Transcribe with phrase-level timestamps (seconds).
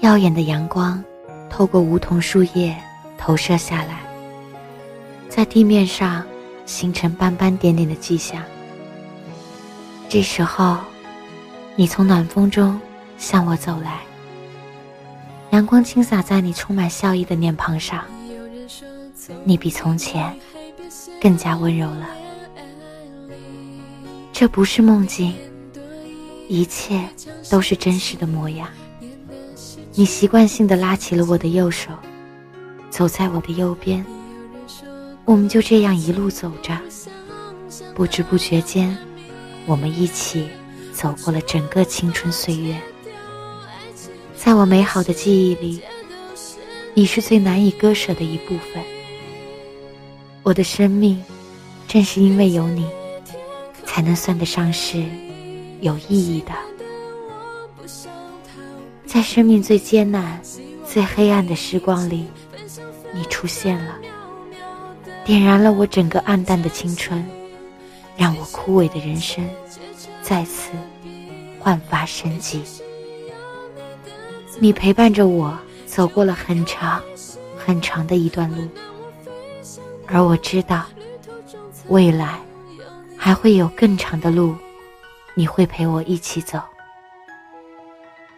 [0.00, 1.02] 耀眼的阳光
[1.50, 2.74] 透过梧桐树叶
[3.18, 4.00] 投射下来，
[5.28, 6.24] 在地面上
[6.64, 8.42] 形成斑斑点点的迹象。
[10.08, 10.78] 这时候，
[11.76, 12.80] 你从暖风中
[13.18, 14.00] 向我走来，
[15.50, 18.02] 阳光倾洒在你充满笑意的脸庞上，
[19.44, 20.34] 你比从前
[21.20, 22.08] 更加温柔了。
[24.32, 25.34] 这不是梦境，
[26.48, 27.06] 一切
[27.50, 28.66] 都是真实的模样。
[29.92, 31.90] 你习惯性的拉起了我的右手，
[32.90, 34.04] 走在我的右边，
[35.24, 36.78] 我们就这样一路走着，
[37.94, 38.96] 不知不觉间，
[39.66, 40.48] 我们一起
[40.92, 42.76] 走过了整个青春岁月。
[44.36, 45.82] 在我美好的记忆里，
[46.94, 48.82] 你是最难以割舍的一部分。
[50.42, 51.22] 我的生命，
[51.86, 52.86] 正是因为有你。
[53.92, 55.02] 才能算得上是
[55.80, 56.52] 有意义的。
[59.12, 60.40] 在生命最艰难、
[60.86, 62.28] 最黑暗的时光里，
[63.12, 63.98] 你出现了，
[65.24, 67.28] 点燃了我整个暗淡的青春，
[68.16, 69.44] 让我枯萎的人生
[70.22, 70.70] 再次
[71.58, 72.62] 焕发生机。
[74.60, 77.02] 你陪伴着我走过了很长、
[77.56, 78.62] 很长的一段路，
[80.06, 80.86] 而我知道，
[81.88, 82.38] 未来。
[83.16, 84.54] 还会有更长的路，
[85.34, 86.58] 你会陪我一起走。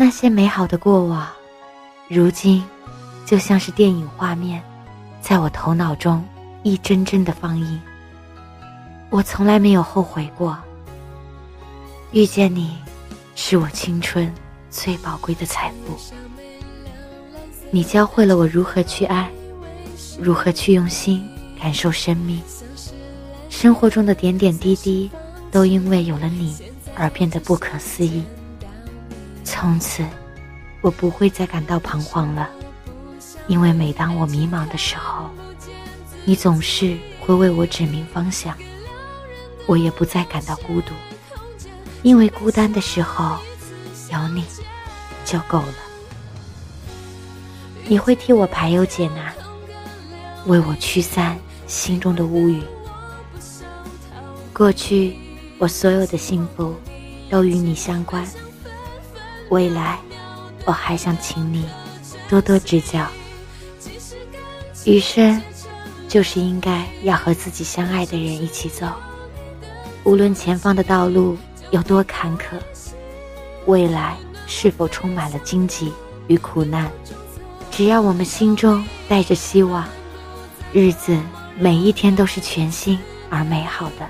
[0.00, 1.26] 那些美好的过往，
[2.06, 2.62] 如今
[3.26, 4.62] 就像是电影画面，
[5.20, 6.24] 在我头脑中
[6.62, 7.80] 一帧帧的放映。
[9.10, 10.56] 我从来没有后悔过。
[12.12, 12.76] 遇见你，
[13.34, 14.32] 是我青春
[14.70, 15.98] 最宝贵的财富。
[17.72, 19.28] 你教会了我如何去爱，
[20.20, 21.28] 如何去用心
[21.60, 22.40] 感受生命。
[23.50, 25.10] 生活中的点点滴滴，
[25.50, 26.56] 都因为有了你
[26.94, 28.22] 而变得不可思议。
[29.50, 30.04] 从此，
[30.82, 32.50] 我不会再感到彷徨了，
[33.46, 35.30] 因为每当我迷茫的时候，
[36.26, 38.54] 你总是会为我指明方向。
[39.66, 40.92] 我也不再感到孤独，
[42.02, 43.38] 因为孤单的时候，
[44.12, 44.44] 有你
[45.24, 45.74] 就够了。
[47.86, 49.32] 你会替我排忧解难，
[50.44, 52.62] 为我驱散心中的乌云。
[54.52, 55.16] 过去，
[55.58, 56.74] 我所有的幸福
[57.30, 58.26] 都与你相关。
[59.50, 59.98] 未来，
[60.66, 61.64] 我还想请你
[62.28, 63.06] 多多指教。
[64.84, 65.40] 余生，
[66.06, 68.86] 就是应该要和自己相爱的人一起走。
[70.04, 71.36] 无论前方的道路
[71.70, 72.58] 有多坎坷，
[73.66, 74.16] 未来
[74.46, 75.92] 是否充满了荆棘
[76.26, 76.90] 与苦难，
[77.70, 79.86] 只要我们心中带着希望，
[80.72, 81.18] 日子
[81.58, 82.98] 每一天都是全新
[83.30, 84.06] 而美好的。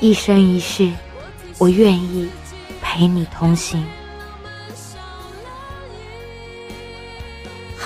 [0.00, 0.90] 一生一世，
[1.58, 2.28] 我愿意
[2.82, 3.84] 陪你同行。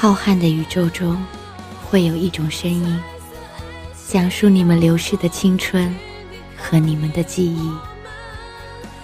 [0.06, 1.20] 浩瀚的宇宙中，
[1.82, 2.96] 会有一种声音，
[4.06, 5.92] 讲述你们流逝的青春
[6.56, 7.72] 和你们的记忆。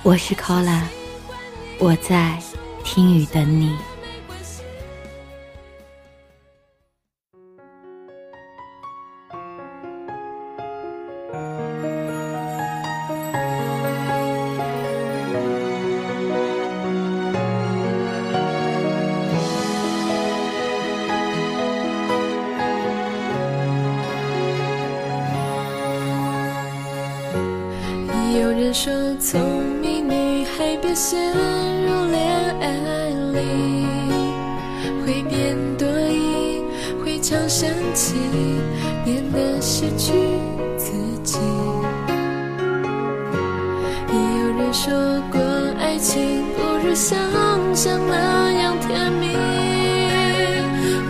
[0.04, 0.82] 我是 Cola，
[1.80, 2.40] 我在
[2.84, 3.76] 听雨等你。
[28.72, 28.90] 说
[29.20, 29.38] 聪
[29.82, 31.30] 明女孩别陷
[31.86, 33.86] 入恋爱里，
[35.04, 36.62] 会变多疑，
[37.04, 38.14] 会常生气，
[39.04, 40.14] 变得失去
[40.78, 40.90] 自
[41.22, 41.38] 己。
[44.08, 44.90] 有人说
[45.30, 45.38] 过
[45.78, 47.18] 爱情不如想
[47.76, 49.36] 象那样甜蜜，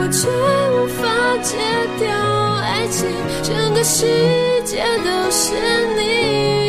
[0.01, 0.29] 我却
[0.75, 1.07] 无法
[1.45, 1.57] 戒
[2.01, 2.11] 掉
[2.61, 3.09] 爱情，
[3.45, 4.05] 整个世
[4.65, 5.55] 界都是
[5.97, 6.62] 你。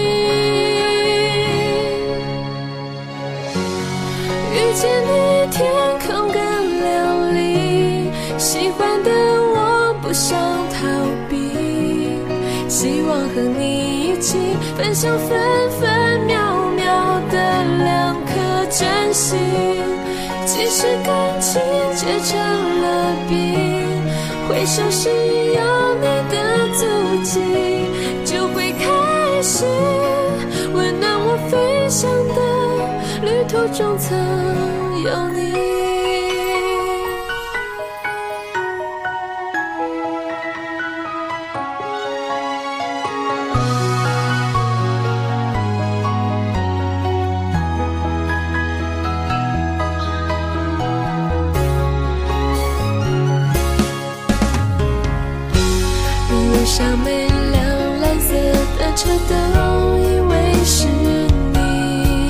[13.35, 14.37] 和你一起
[14.77, 15.37] 分享分
[15.71, 16.37] 分秒
[16.75, 18.31] 秒的两颗
[18.69, 19.39] 真心。
[20.45, 21.59] 即使感情
[21.95, 22.39] 结成
[22.81, 23.35] 了冰，
[24.47, 26.35] 回首时有你的
[26.73, 26.85] 足
[27.23, 27.39] 迹，
[28.23, 29.65] 就会开始
[30.73, 32.41] 温暖我飞翔的
[33.23, 34.15] 旅途中曾。
[35.03, 35.72] 有你。
[56.65, 58.33] 上每辆蓝色
[58.79, 62.29] 的车都以为是你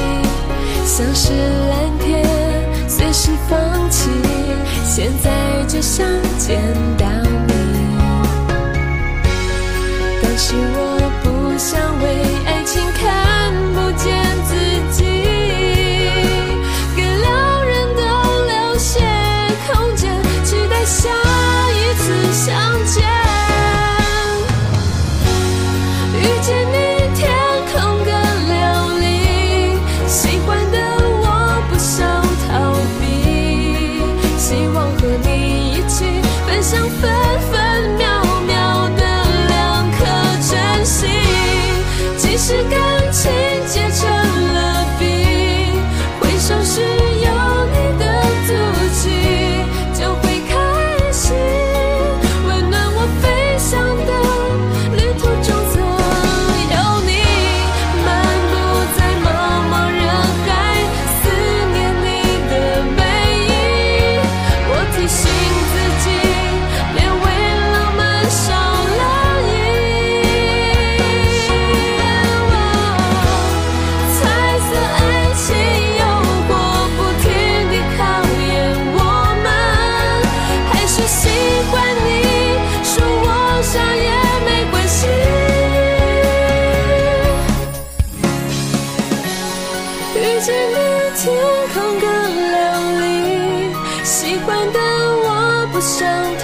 [0.85, 1.52] 像是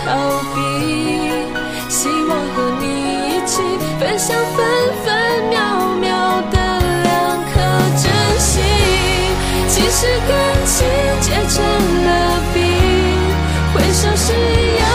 [0.09, 0.15] 逃
[0.55, 1.45] 避
[1.87, 2.85] 希望和你
[3.27, 3.61] 一起
[3.99, 4.65] 分享分
[5.05, 6.57] 分秒秒的
[7.03, 7.61] 两颗
[7.95, 8.09] 真
[8.39, 8.63] 心
[9.67, 10.33] 其实感
[10.65, 10.87] 情
[11.21, 11.63] 结成
[12.05, 12.57] 了冰
[13.71, 14.33] 回首时
[14.79, 14.88] 要